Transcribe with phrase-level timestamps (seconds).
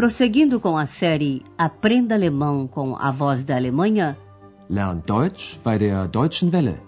[0.00, 4.16] Prosseguindo com a série Aprenda Alemão com a Voz da Alemanha,
[4.66, 6.80] Lernt Deutsch bei der Deutschen Welle.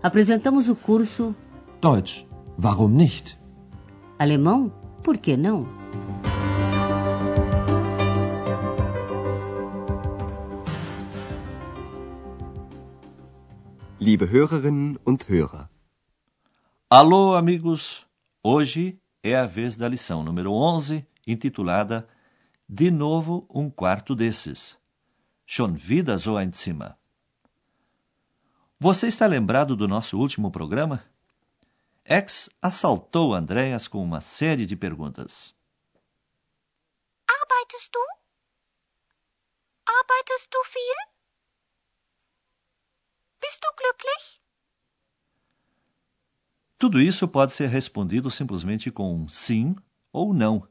[0.00, 1.34] apresentamos o curso
[1.80, 2.24] Deutsch,
[2.56, 3.36] warum nicht?
[4.20, 4.72] Alemão,
[5.02, 5.66] por que não?
[14.00, 15.68] Liebe Hörerinnen und Hörer,
[16.88, 18.06] Alô, amigos!
[18.44, 22.06] Hoje é a vez da lição número 11, intitulada
[22.68, 24.78] De novo um quarto desses.
[25.46, 26.96] Schon wieder so ein Zimmer.
[28.80, 31.04] Você está lembrado do nosso último programa?
[32.04, 35.54] X assaltou Andreas com uma série de perguntas.
[37.28, 38.00] Arbeitest du?
[39.86, 41.14] Arbeitest du viel?
[43.40, 44.40] Bist du glücklich?
[46.78, 49.76] Tudo isso pode ser respondido simplesmente com um sim
[50.10, 50.66] ou não.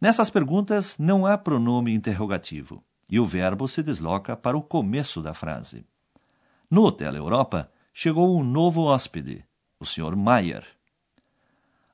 [0.00, 5.34] Nessas perguntas não há pronome interrogativo e o verbo se desloca para o começo da
[5.34, 5.86] frase.
[6.70, 9.44] No Hotel Europa chegou um novo hóspede,
[9.78, 10.16] o Sr.
[10.16, 10.66] Mayer.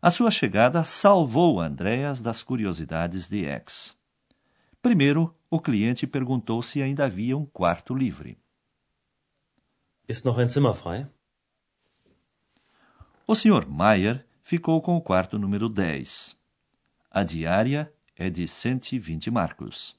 [0.01, 3.95] A sua chegada salvou Andreas das curiosidades de X.
[4.81, 8.39] Primeiro, o cliente perguntou se ainda havia um quarto livre.
[10.09, 11.07] Ist noch ein Zimmer frei?
[13.27, 13.69] O Sr.
[13.69, 16.40] Mayer ficou com o quarto número 10.
[17.11, 19.99] A diária é de 120 marcos.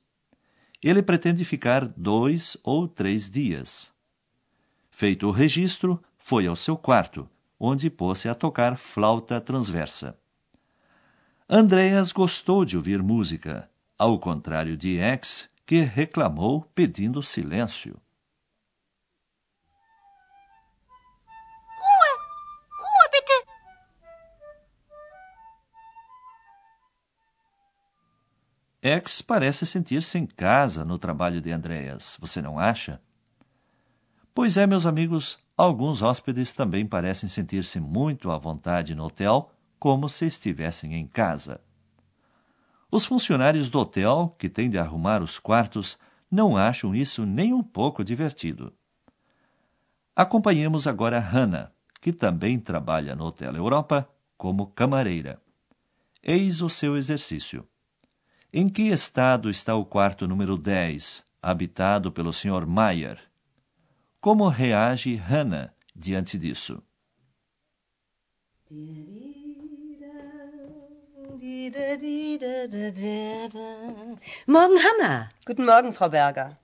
[0.82, 3.92] Ele pretende ficar dois ou três dias.
[4.90, 10.18] Feito o registro, foi ao seu quarto, onde pôs-se a tocar flauta transversa.
[11.50, 18.00] Andreas gostou de ouvir música, ao contrário de X, que reclamou pedindo silêncio.
[28.84, 33.00] X parece sentir-se em casa no trabalho de Andreas, você não acha?
[34.34, 40.10] Pois é, meus amigos, alguns hóspedes também parecem sentir-se muito à vontade no hotel, como
[40.10, 41.62] se estivessem em casa.
[42.90, 47.62] Os funcionários do hotel, que têm de arrumar os quartos, não acham isso nem um
[47.62, 48.74] pouco divertido.
[50.16, 55.40] Acompanhemos agora Hannah, que também trabalha no Hotel Europa como camareira.
[56.24, 57.68] Eis o seu exercício.
[58.54, 62.66] Em que estado está o quarto número 10, habitado pelo Sr.
[62.66, 63.18] Mayer?
[64.20, 66.84] Como reage Hannah diante disso?
[74.46, 75.30] Morgen, Hanna.
[75.46, 76.58] Guten Morgen, Frau Berger.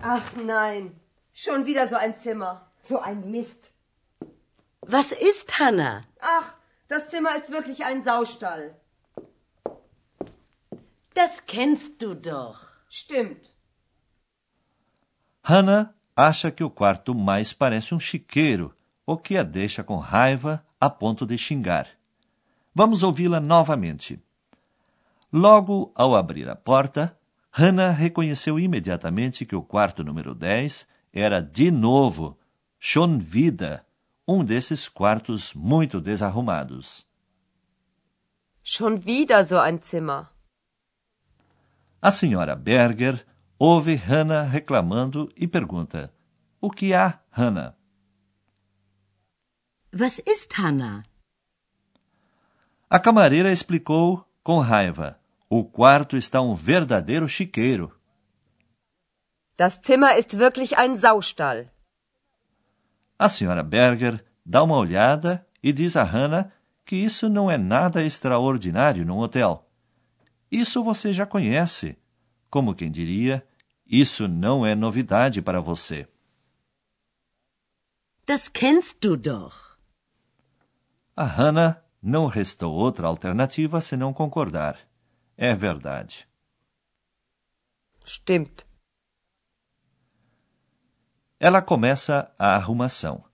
[0.00, 0.98] Ach nein,
[1.34, 2.72] schon wieder so ein Zimmer.
[2.80, 3.74] So ein Mist.
[4.80, 6.00] Was ist Hanna?
[6.22, 6.54] Ach,
[6.88, 8.74] das Zimmer ist wirklich ein Saustall.
[11.14, 12.58] Das kennst du doch.
[12.88, 13.54] Stimmt.
[15.42, 18.74] Hannah acha que o quarto mais parece um chiqueiro,
[19.06, 21.86] o que a deixa com raiva a ponto de xingar.
[22.74, 24.20] Vamos ouvi-la novamente.
[25.32, 27.16] Logo ao abrir a porta,
[27.50, 32.38] Hannah reconheceu imediatamente que o quarto número 10 era de novo,
[32.78, 33.84] schon wieder,
[34.28, 37.06] um desses quartos muito desarrumados.
[38.62, 40.28] Schon wieder so ein Zimmer.
[42.02, 43.24] A senhora Berger
[43.58, 46.12] ouve Hannah reclamando e pergunta:
[46.60, 47.74] O que há, Hannah?
[49.92, 51.02] Was ist Hanna?
[52.90, 55.18] A camareira explicou com raiva:
[55.48, 57.98] O quarto está um verdadeiro chiqueiro.
[59.56, 61.72] Das Zimmer ist wirklich ein Saustall.
[63.18, 66.52] A senhora Berger dá uma olhada e diz a Hannah
[66.84, 69.68] que isso não é nada extraordinário num hotel.
[70.50, 71.98] Isso você já conhece.
[72.48, 73.46] Como quem diria,
[73.84, 76.08] isso não é novidade para você.
[78.26, 79.78] Das kennst du doch.
[81.16, 84.78] A Hannah não restou outra alternativa senão concordar.
[85.36, 86.28] É verdade.
[88.04, 88.67] Stimmt.
[91.40, 93.24] Ela começa a arrumação.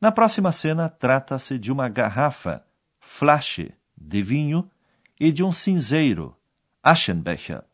[0.00, 2.64] Na próxima cena, trata-se de uma garrafa,
[3.00, 4.70] flasche, de vinho
[5.18, 6.36] e de um cinzeiro,
[6.82, 7.64] Aschenbecher.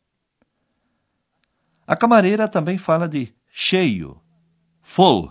[1.86, 4.19] A camareira também fala de cheio,
[4.81, 5.31] full,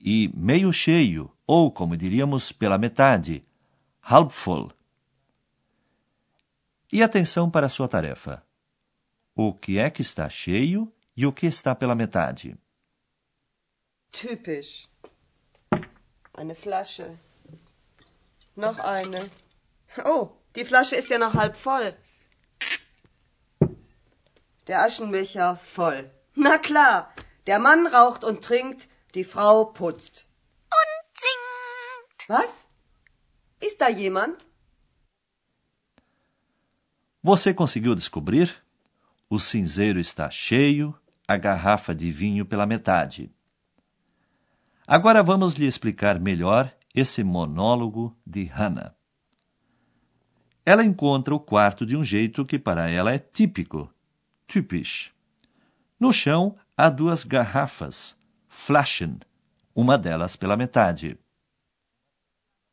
[0.00, 3.44] e meio cheio, ou, como diríamos, pela metade,
[4.00, 4.70] halb voll.
[6.92, 8.44] E atenção para a sua tarefa.
[9.34, 12.56] O que é que está cheio e o que está pela metade?
[14.14, 14.88] Typisch.
[16.32, 17.18] Eine Flasche.
[18.54, 19.28] Noch eine.
[20.04, 21.96] Oh, die Flasche ist ja noch halb voll.
[24.68, 26.10] Der Aschenbecher voll.
[26.36, 27.12] Na klar,
[27.48, 30.26] der Mann raucht und trinkt, die Frau putzt.
[30.78, 32.28] Und singt.
[32.28, 32.68] Was?
[33.60, 34.46] Ist da jemand?
[37.22, 38.48] Você conseguiu descobrir?
[39.28, 40.96] O cinzeiro está cheio,
[41.26, 43.33] a garrafa de vinho pela metade.
[44.86, 48.94] Agora vamos lhe explicar melhor esse monólogo de Hannah.
[50.64, 53.92] Ela encontra o quarto de um jeito que para ela é típico,
[54.46, 55.12] typisch.
[55.98, 58.16] No chão há duas garrafas,
[58.48, 59.20] Flaschen,
[59.74, 61.18] uma delas pela metade.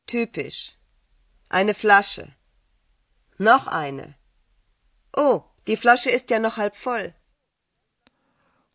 [0.05, 0.77] Typisch.
[1.49, 2.35] Eine Flasche.
[3.39, 4.15] Noch eine.
[5.15, 7.13] Oh, die Flasche ist ja noch halb voll.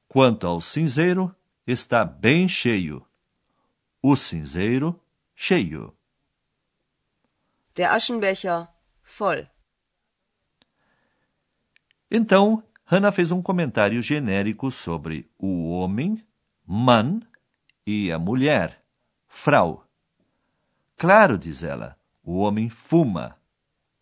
[0.09, 1.35] Quanto ao cinzeiro,
[1.67, 3.07] está bem cheio.
[4.09, 5.03] O cinzeiro,
[5.35, 5.93] cheio.
[7.75, 8.69] Der Aschenbecher
[9.03, 9.49] voll.
[12.09, 16.25] Então, Hannah fez um comentário genérico sobre o homem,
[16.65, 17.21] Mann,
[17.85, 18.81] e a mulher,
[19.27, 19.85] Frau.
[20.97, 23.37] Claro, diz ela, o homem fuma,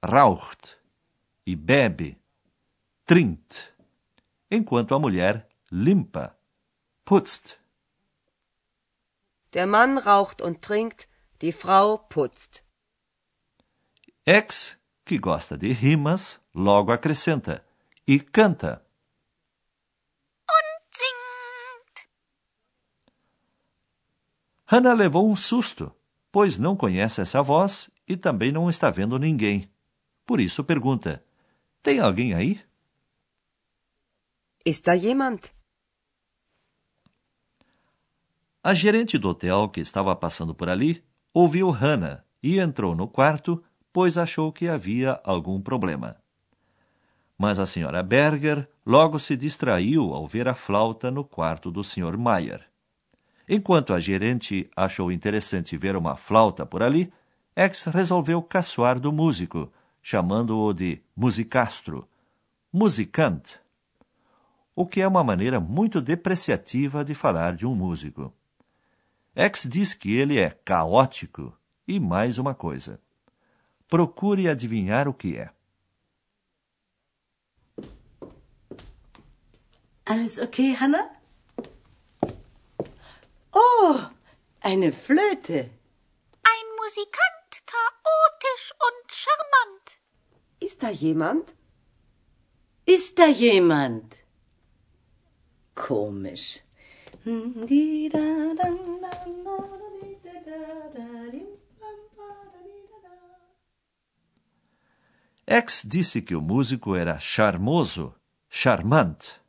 [0.04, 0.76] raucht,
[1.46, 2.18] e bebe,
[3.06, 3.72] trinkt,
[4.50, 6.36] enquanto a mulher limpa,
[7.06, 7.63] putzt.
[9.54, 11.08] Der Mann raucht und trinkt,
[11.40, 12.64] die Frau putzt.
[14.24, 17.62] Ex, que gosta de rimas, logo acrescenta
[18.06, 18.84] e canta.
[20.48, 22.08] Und singt.
[24.66, 25.94] Hannah levou um susto,
[26.32, 29.70] pois não conhece essa voz e também não está vendo ninguém.
[30.26, 31.24] Por isso pergunta:
[31.82, 32.60] Tem alguém aí?
[34.64, 35.53] Ist da jemand?
[38.66, 43.62] A gerente do hotel, que estava passando por ali, ouviu Hannah e entrou no quarto,
[43.92, 46.16] pois achou que havia algum problema.
[47.36, 52.16] Mas a senhora Berger logo se distraiu ao ver a flauta no quarto do Sr.
[52.16, 52.62] Mayer.
[53.46, 57.12] Enquanto a gerente achou interessante ver uma flauta por ali,
[57.54, 59.70] X resolveu caçoar do músico,
[60.00, 62.08] chamando-o de musicastro,
[62.72, 63.60] musicante,
[64.74, 68.32] o que é uma maneira muito depreciativa de falar de um músico.
[69.36, 71.56] X diz que ele é caótico
[71.88, 73.00] e mais uma coisa.
[73.88, 75.50] Procure adivinhar o que é.
[80.06, 81.10] Alles okay, Hannah?
[83.52, 83.98] Oh,
[84.60, 85.70] eine Flöte.
[86.44, 90.00] Ein Musikant, chaotisch und charmant.
[90.60, 91.54] Ist da jemand?
[92.86, 94.24] Ist da jemand?
[95.74, 96.62] Komisch.
[105.46, 108.14] X disse que o músico era charmoso,
[108.50, 109.40] charmante.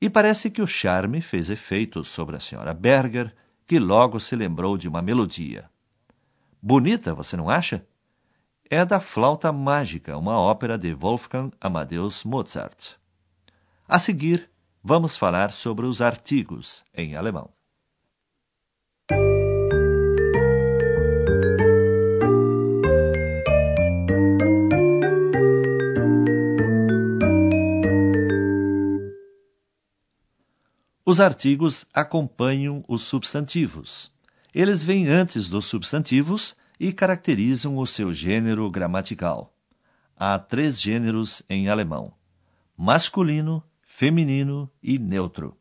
[0.00, 3.32] E parece que o charme fez efeito sobre a senhora Berger,
[3.64, 5.70] que logo se lembrou de uma melodia.
[6.60, 7.86] Bonita, você não acha?
[8.68, 12.96] É da Flauta Mágica, uma ópera de Wolfgang Amadeus Mozart.
[13.86, 14.50] A seguir,
[14.88, 17.50] vamos falar sobre os artigos em alemão.
[31.04, 34.10] Os artigos acompanham os substantivos.
[34.54, 39.52] Eles vêm antes dos substantivos e caracterizam o seu gênero gramatical.
[40.16, 42.10] Há três gêneros em alemão:
[42.74, 43.62] masculino,
[43.98, 45.58] feminino e neutro.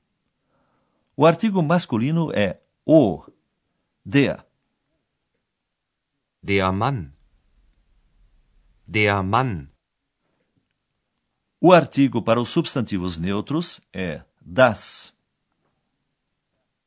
[1.16, 3.26] O artigo masculino é o,
[4.06, 4.46] der.
[6.44, 7.14] Der Mann.
[8.86, 9.72] Der Mann.
[11.60, 15.12] O artigo para os substantivos neutros é das.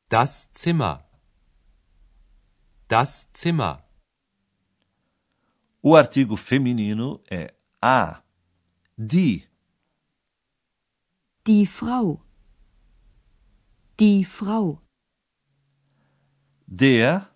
[0.07, 1.03] Das Zimmer.
[2.87, 3.83] Das Zimmer.
[5.81, 8.23] O artigo feminino é a,
[8.97, 9.50] die.
[11.43, 12.21] Die Frau.
[13.97, 14.79] Die Frau.
[16.67, 17.27] Der,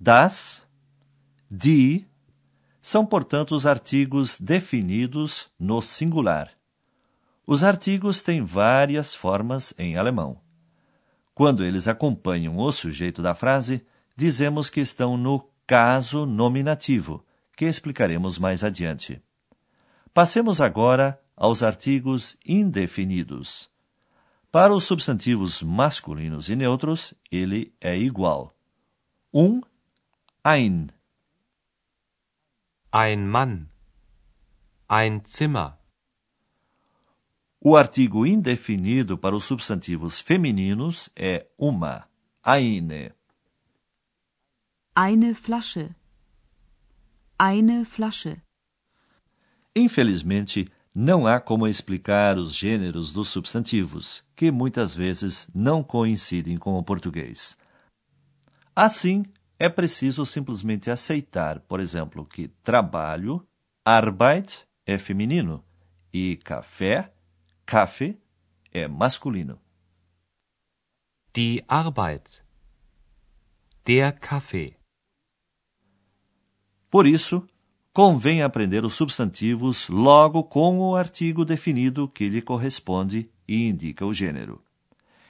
[0.00, 0.66] das,
[1.50, 2.06] die
[2.80, 6.50] são, portanto, os artigos definidos no singular.
[7.46, 10.40] Os artigos têm várias formas em alemão.
[11.34, 13.84] Quando eles acompanham o sujeito da frase,
[14.16, 17.22] dizemos que estão no caso nominativo,
[17.54, 19.22] que explicaremos mais adiante.
[20.14, 23.70] Passemos agora aos artigos indefinidos.
[24.50, 28.56] Para os substantivos masculinos e neutros, ele é igual.
[29.32, 29.60] Um,
[30.42, 30.90] ein.
[32.90, 33.68] Ein Mann.
[34.88, 35.76] Ein Zimmer.
[37.60, 42.08] O artigo indefinido para os substantivos femininos é uma,
[42.42, 43.12] eine.
[44.94, 45.94] Eine Flasche.
[47.38, 48.40] Eine Flasche.
[49.74, 56.78] Infelizmente, não há como explicar os gêneros dos substantivos, que muitas vezes não coincidem com
[56.78, 57.54] o português.
[58.74, 59.22] Assim,
[59.58, 63.46] é preciso simplesmente aceitar, por exemplo, que trabalho,
[63.84, 65.62] Arbeit, é feminino
[66.10, 67.12] e café,
[67.66, 68.18] Kaffee,
[68.72, 69.60] é masculino.
[71.34, 72.42] Die Arbeit.
[73.84, 74.78] Der Kaffee.
[76.88, 77.46] Por isso,
[77.96, 84.12] convém aprender os substantivos logo com o artigo definido que lhe corresponde e indica o
[84.12, 84.62] gênero.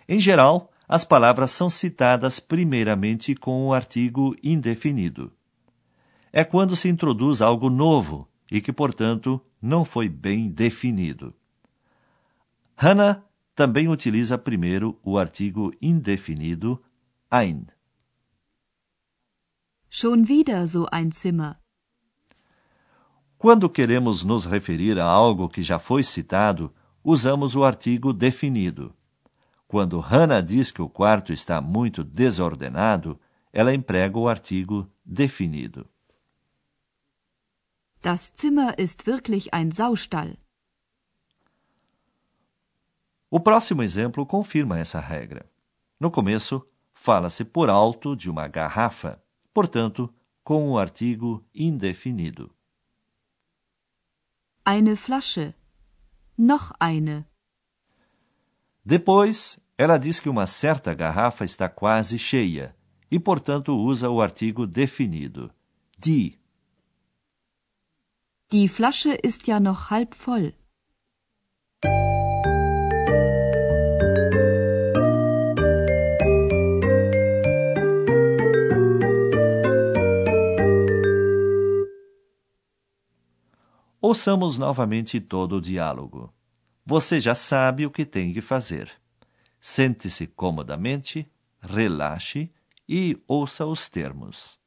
[0.09, 5.33] Em geral, as palavras são citadas primeiramente com o artigo indefinido.
[6.33, 11.33] É quando se introduz algo novo e que, portanto, não foi bem definido.
[12.75, 13.23] Hannah
[13.55, 16.83] também utiliza primeiro o artigo indefinido
[17.31, 17.69] ein.
[19.89, 21.65] Schon wieder so ein Zimmer.
[23.47, 26.75] Quando queremos nos referir a algo que já foi citado,
[27.05, 28.93] usamos o artigo definido.
[29.69, 33.21] Quando Hannah diz que o quarto está muito desordenado,
[33.53, 35.89] ela emprega o artigo definido.
[38.03, 40.37] Das Zimmer ist wirklich ein Saustall.
[43.31, 45.49] O próximo exemplo confirma essa regra.
[46.01, 49.23] No começo, fala-se por alto de uma garrafa,
[49.55, 50.13] portanto,
[50.43, 52.56] com o artigo indefinido.
[54.69, 55.55] Eine Flasche.
[56.37, 57.25] Noch eine.
[58.85, 62.75] Depois, ela diz que uma certa garrafa está quase cheia
[63.09, 65.53] e, portanto, usa o artigo definido,
[65.97, 66.37] die.
[68.51, 70.53] Die Flasche ist ja noch halb voll.
[84.09, 86.33] Ouçamos novamente todo o diálogo.
[86.85, 88.89] Você já sabe o que tem que fazer.
[89.61, 91.29] Sente-se comodamente,
[91.61, 92.49] relaxe
[92.89, 94.61] e ouça os termos.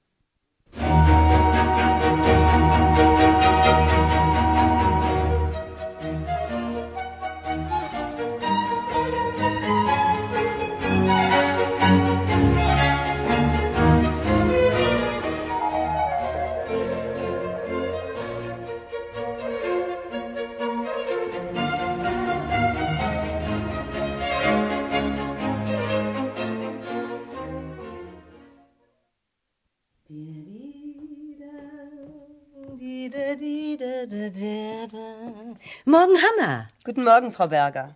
[35.85, 36.67] Morgen, Hanna.
[36.83, 37.95] Guten Morgen, Frau Berger.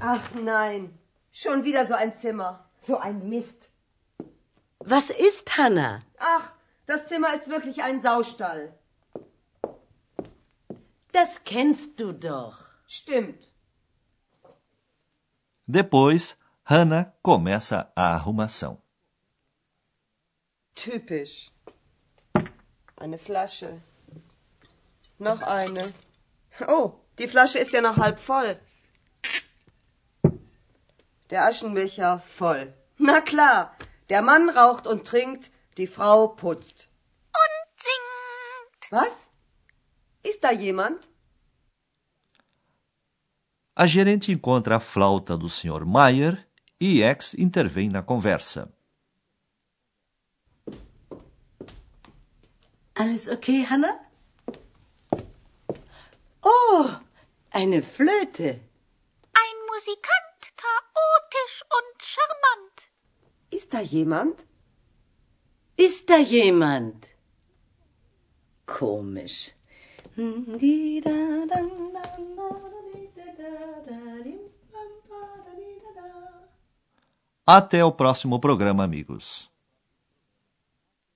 [0.00, 0.98] Ach nein,
[1.30, 2.68] schon wieder so ein Zimmer.
[2.80, 3.70] So ein Mist.
[4.80, 6.00] Was ist, Hanna?
[6.18, 6.52] Ach,
[6.86, 8.76] das Zimmer ist wirklich ein Saustall.
[11.12, 12.58] Das kennst du doch.
[12.88, 13.52] Stimmt.
[15.66, 16.36] Depois,
[16.68, 18.82] Hannah começa a arrumação.
[20.74, 21.52] Typisch.
[22.96, 23.80] Eine Flasche.
[25.16, 25.94] Noch eine.
[26.66, 28.58] Oh, die Flasche ist ja noch halb voll.
[31.30, 32.74] Der Aschenbecher voll.
[32.98, 33.76] Na klar,
[34.08, 36.88] der Mann raucht und trinkt, die Frau putzt.
[37.42, 38.90] Und singt.
[38.90, 39.30] Was?
[40.24, 41.08] Ist da jemand?
[43.76, 45.84] A gerente encontra a flauta do Sr.
[45.84, 46.45] Mayer
[46.80, 48.72] e X intervém na conversa.
[52.94, 54.00] Alles okay, Hanna?
[56.42, 56.88] Oh,
[57.50, 58.60] eine Flöte.
[59.34, 62.90] Ein Musikant, chaotisch und charmant.
[63.50, 64.46] Ist da jemand?
[65.76, 67.08] Ist da jemand?
[68.66, 69.52] Komisch.
[77.48, 79.48] Até o próximo programa, amigos.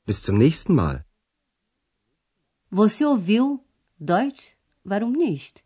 [0.07, 1.05] Bis zum nächsten Mal.
[2.71, 3.65] Você ouviu
[3.99, 4.53] Deutsch?
[4.87, 5.65] Warum nicht?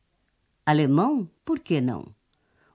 [0.65, 1.29] Alemão?
[1.45, 2.15] Por que não?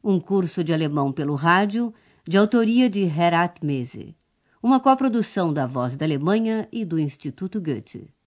[0.03, 1.91] Um curso de alemão pelo rádio,
[2.27, 4.15] de autoria de Herat Mese.
[4.61, 8.13] Uma coprodução da Voz da Alemanha e do Instituto Goethe.